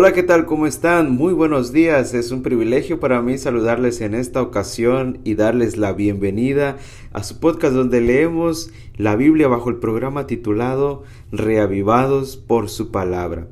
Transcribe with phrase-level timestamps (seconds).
[0.00, 0.46] Hola, ¿qué tal?
[0.46, 1.10] ¿Cómo están?
[1.10, 2.14] Muy buenos días.
[2.14, 6.76] Es un privilegio para mí saludarles en esta ocasión y darles la bienvenida
[7.12, 13.48] a su podcast donde leemos la Biblia bajo el programa titulado Reavivados por su palabra.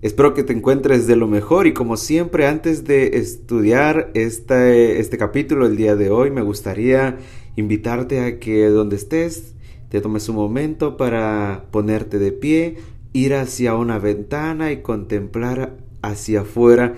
[0.00, 5.18] Espero que te encuentres de lo mejor y como siempre antes de estudiar este, este
[5.18, 7.18] capítulo el día de hoy me gustaría
[7.54, 9.54] invitarte a que donde estés
[9.94, 12.78] te tomes un momento para ponerte de pie,
[13.14, 16.94] ir hacia una ventana y contemplar hacia afuera,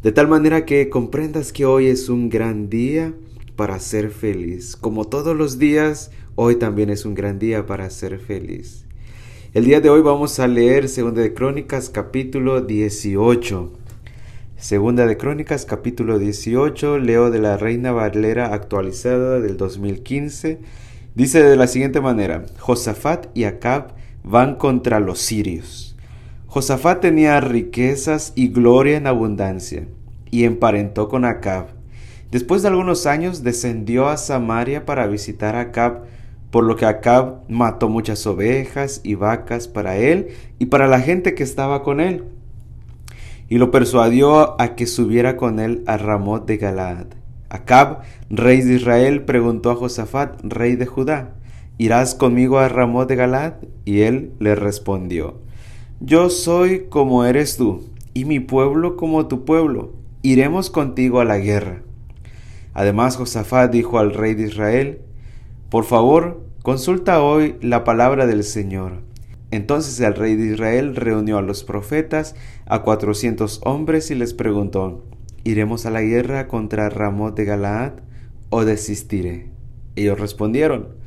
[0.00, 3.12] de tal manera que comprendas que hoy es un gran día
[3.56, 4.76] para ser feliz.
[4.76, 8.86] Como todos los días, hoy también es un gran día para ser feliz.
[9.54, 13.72] El día de hoy vamos a leer Segunda de Crónicas capítulo 18.
[14.56, 20.60] Segunda de Crónicas capítulo 18, leo de la Reina Valera actualizada del 2015.
[21.16, 25.96] Dice de la siguiente manera, Josafat y Acab van contra los sirios.
[26.46, 29.86] Josafat tenía riquezas y gloria en abundancia,
[30.30, 31.66] y emparentó con Acab.
[32.30, 36.04] Después de algunos años descendió a Samaria para visitar a Acab,
[36.50, 40.28] por lo que Acab mató muchas ovejas y vacas para él
[40.58, 42.24] y para la gente que estaba con él,
[43.48, 47.06] y lo persuadió a que subiera con él a Ramot de Galaad.
[47.50, 48.00] Acab,
[48.30, 51.34] rey de Israel, preguntó a Josafat, rey de Judá,
[51.76, 53.54] ¿Irás conmigo a Ramón de Galad?
[53.84, 55.40] Y él le respondió,
[55.98, 57.82] Yo soy como eres tú,
[58.14, 59.92] y mi pueblo como tu pueblo.
[60.22, 61.82] Iremos contigo a la guerra.
[62.74, 65.00] Además Josafat dijo al rey de Israel,
[65.68, 69.02] Por favor, consulta hoy la palabra del Señor.
[69.50, 75.04] Entonces el rey de Israel reunió a los profetas, a cuatrocientos hombres, y les preguntó,
[75.42, 77.94] ¿Iremos a la guerra contra Ramón de Galaad
[78.50, 79.50] o desistiré?
[79.96, 81.02] Ellos respondieron,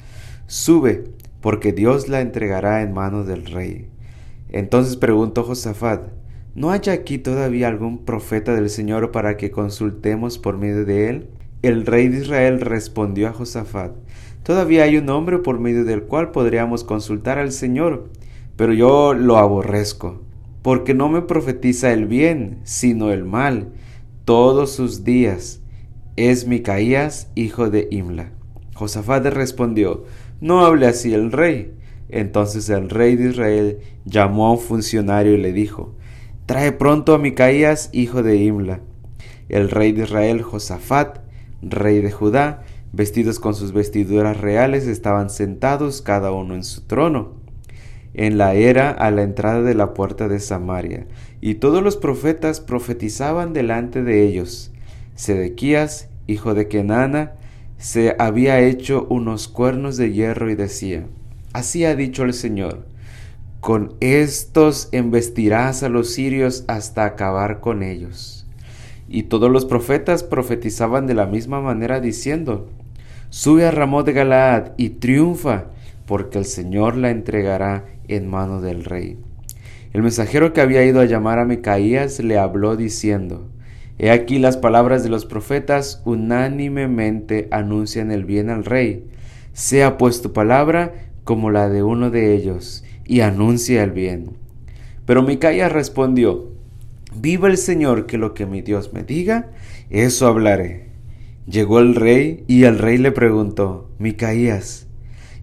[0.47, 1.03] Sube,
[1.41, 3.89] porque Dios la entregará en manos del rey.
[4.49, 6.07] Entonces preguntó Josafat,
[6.55, 11.29] ¿no hay aquí todavía algún profeta del Señor para que consultemos por medio de él?
[11.63, 13.91] El rey de Israel respondió a Josafat,
[14.43, 18.07] Todavía hay un hombre por medio del cual podríamos consultar al Señor,
[18.55, 20.21] pero yo lo aborrezco,
[20.61, 23.73] porque no me profetiza el bien, sino el mal,
[24.23, 25.61] todos sus días.
[26.15, 28.31] Es Micaías, hijo de Imla.
[28.73, 30.05] Josafat respondió,
[30.39, 31.73] no hable así el rey.
[32.09, 35.95] Entonces el rey de Israel llamó a un funcionario y le dijo,
[36.45, 38.79] Trae pronto a Micaías, hijo de Imla.
[39.49, 41.19] El rey de Israel, Josafat,
[41.61, 47.33] rey de Judá, vestidos con sus vestiduras reales, estaban sentados cada uno en su trono,
[48.13, 51.05] en la era a la entrada de la puerta de Samaria,
[51.41, 54.71] y todos los profetas profetizaban delante de ellos.
[55.15, 57.33] Sedequías, hijo de Kenana,
[57.77, 61.05] se había hecho unos cuernos de hierro y decía,
[61.53, 62.85] Así ha dicho el Señor,
[63.59, 68.45] con estos embestirás a los sirios hasta acabar con ellos.
[69.09, 72.67] Y todos los profetas profetizaban de la misma manera diciendo,
[73.29, 75.65] Sube a Ramón de Galaad y triunfa,
[76.05, 79.17] porque el Señor la entregará en mano del rey.
[79.93, 83.47] El mensajero que había ido a llamar a Micaías le habló diciendo,
[83.99, 89.05] He aquí las palabras de los profetas unánimemente anuncian el bien al rey.
[89.53, 90.93] Sea pues tu palabra
[91.23, 94.37] como la de uno de ellos, y anuncia el bien.
[95.05, 96.51] Pero Micaías respondió,
[97.15, 99.51] Viva el Señor, que lo que mi Dios me diga,
[99.89, 100.87] eso hablaré.
[101.45, 104.87] Llegó el rey, y el rey le preguntó, Micaías,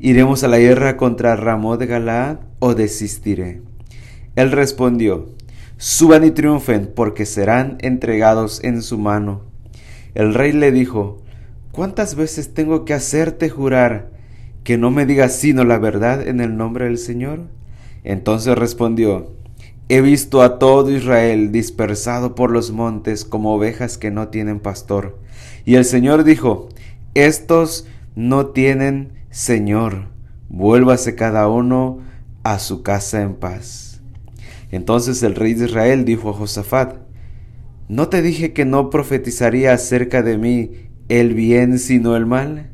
[0.00, 3.62] ¿iremos a la guerra contra Ramón de Galaad o desistiré?
[4.36, 5.34] Él respondió,
[5.76, 9.42] Suban y triunfen, porque serán entregados en su mano.
[10.14, 11.24] El rey le dijo,
[11.72, 14.10] ¿Cuántas veces tengo que hacerte jurar
[14.62, 17.40] que no me digas sino la verdad en el nombre del Señor?
[18.04, 19.32] Entonces respondió,
[19.88, 25.18] He visto a todo Israel dispersado por los montes como ovejas que no tienen pastor.
[25.64, 26.68] Y el Señor dijo,
[27.14, 30.06] Estos no tienen Señor,
[30.48, 31.98] vuélvase cada uno
[32.44, 33.94] a su casa en paz.
[34.74, 36.97] Entonces el rey de Israel dijo a Josafat,
[37.88, 40.72] ¿no te dije que no profetizaría acerca de mí
[41.09, 42.72] el bien sino el mal?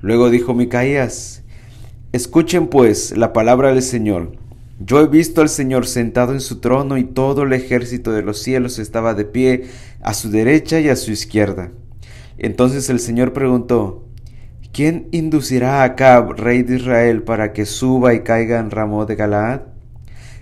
[0.00, 1.42] Luego dijo Micaías,
[2.12, 4.36] escuchen pues la palabra del Señor.
[4.80, 8.40] Yo he visto al Señor sentado en su trono y todo el ejército de los
[8.42, 9.64] cielos estaba de pie
[10.00, 11.72] a su derecha y a su izquierda.
[12.38, 14.08] Entonces el Señor preguntó,
[14.72, 19.14] ¿quién inducirá a Acab, rey de Israel, para que suba y caiga en Ramón de
[19.14, 19.77] Galaad?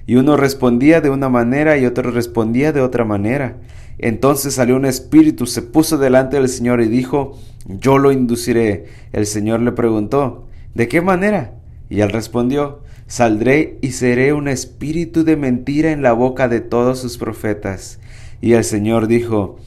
[0.07, 3.57] Y uno respondía de una manera y otro respondía de otra manera.
[3.99, 8.87] Entonces salió un espíritu, se puso delante del Señor y dijo, yo lo induciré.
[9.13, 11.55] El Señor le preguntó, ¿de qué manera?
[11.91, 16.99] Y él respondió, Saldré y seré un espíritu de mentira en la boca de todos
[16.99, 18.01] sus profetas.
[18.41, 19.59] Y el Señor dijo,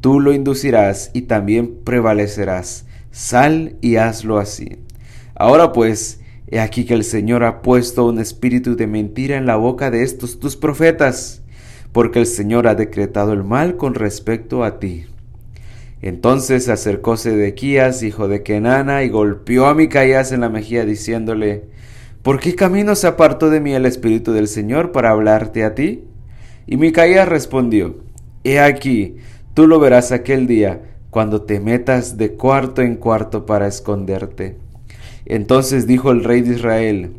[0.00, 2.86] Tú lo inducirás y también prevalecerás.
[3.10, 4.78] Sal y hazlo así.
[5.34, 6.20] Ahora pues,
[6.50, 10.02] he aquí que el Señor ha puesto un espíritu de mentira en la boca de
[10.02, 11.42] estos tus profetas,
[11.92, 15.06] porque el Señor ha decretado el mal con respecto a ti.
[16.00, 21.64] Entonces acercóse Edequías, hijo de Kenana, y golpeó a Micaías en la mejilla, diciéndole,
[22.22, 26.04] ¿Por qué camino se apartó de mí el Espíritu del Señor para hablarte a ti?
[26.66, 27.96] Y Micaías respondió,
[28.44, 29.16] He aquí,
[29.54, 34.67] tú lo verás aquel día, cuando te metas de cuarto en cuarto para esconderte.
[35.28, 37.12] Entonces dijo el rey de Israel,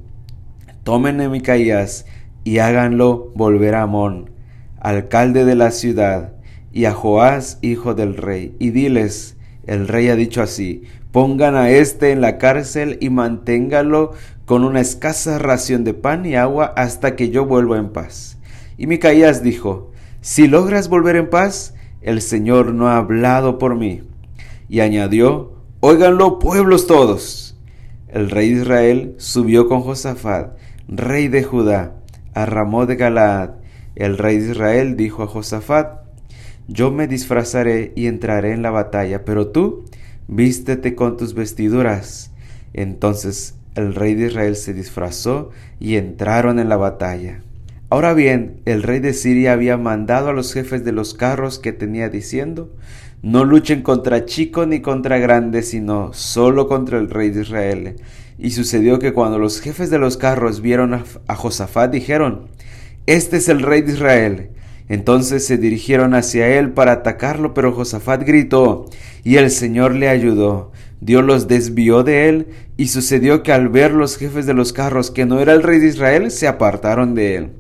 [0.83, 2.05] Tomen Micaías
[2.43, 4.31] y háganlo volver a Amón,
[4.79, 6.33] alcalde de la ciudad,
[6.71, 11.69] y a Joás, hijo del rey, y diles, el rey ha dicho así, pongan a
[11.69, 14.13] éste en la cárcel y manténgalo
[14.45, 18.39] con una escasa ración de pan y agua hasta que yo vuelva en paz.
[18.77, 19.91] Y Micaías dijo,
[20.21, 24.01] si logras volver en paz, el Señor no ha hablado por mí.
[24.67, 27.48] Y añadió, óiganlo pueblos todos.
[28.11, 30.57] El rey de Israel subió con Josafat,
[30.87, 31.93] rey de Judá,
[32.33, 33.51] a Ramón de Galaad.
[33.95, 35.99] El rey de Israel dijo a Josafat,
[36.67, 39.85] yo me disfrazaré y entraré en la batalla, pero tú
[40.27, 42.31] vístete con tus vestiduras.
[42.73, 47.41] Entonces el rey de Israel se disfrazó y entraron en la batalla.
[47.91, 51.71] Ahora bien, el rey de Siria había mandado a los jefes de los carros que
[51.71, 52.71] tenía diciendo,
[53.23, 57.95] no luchen contra chico ni contra grande, sino solo contra el rey de Israel.
[58.37, 62.47] Y sucedió que cuando los jefes de los carros vieron a, a Josafat, dijeron,
[63.07, 64.49] Este es el rey de Israel.
[64.87, 68.85] Entonces se dirigieron hacia él para atacarlo, pero Josafat gritó,
[69.23, 70.71] y el Señor le ayudó.
[71.01, 72.47] Dios los desvió de él,
[72.77, 75.79] y sucedió que al ver los jefes de los carros que no era el rey
[75.79, 77.58] de Israel, se apartaron de él.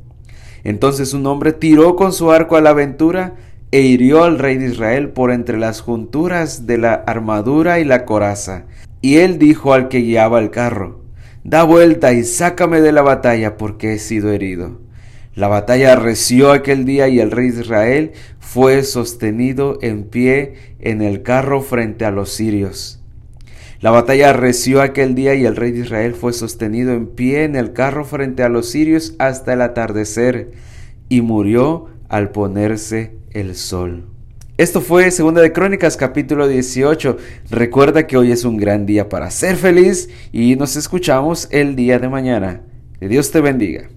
[0.63, 3.35] Entonces un hombre tiró con su arco a la aventura
[3.71, 8.05] e hirió al rey de Israel por entre las junturas de la armadura y la
[8.05, 8.65] coraza.
[9.01, 10.99] Y él dijo al que guiaba el carro,
[11.43, 14.81] Da vuelta y sácame de la batalla porque he sido herido.
[15.35, 21.01] La batalla arreció aquel día y el rey de Israel fue sostenido en pie en
[21.01, 22.98] el carro frente a los sirios.
[23.81, 27.55] La batalla arreció aquel día y el rey de Israel fue sostenido en pie en
[27.55, 30.51] el carro frente a los sirios hasta el atardecer
[31.07, 34.03] y murió al ponerse el sol.
[34.57, 37.15] Esto fue Segunda de Crónicas capítulo 18.
[37.49, 41.99] Recuerda que hoy es un gran día para ser feliz y nos escuchamos el día
[41.99, 42.61] de mañana.
[42.99, 43.87] Que Dios te bendiga.